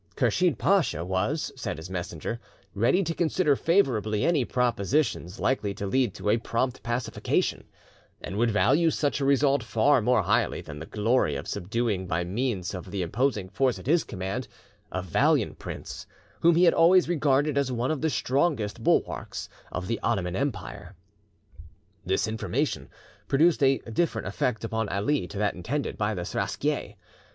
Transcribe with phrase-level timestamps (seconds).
[0.15, 2.39] Kursheed Pacha was, said his messenger,
[2.73, 7.65] ready to consider favourably any propositions likely to lead to a prompt pacification,
[8.19, 12.23] and would value such a result far more highly than the glory of subduing by
[12.23, 14.47] means of the imposing force at his command,
[14.91, 16.07] a valiant prince
[16.39, 20.95] whom he had always regarded as one of the strongest bulwarks of the Ottoman Empire.
[22.03, 22.89] This information
[23.27, 26.95] produced a different effect upon Ali to that intended by the Seraskier.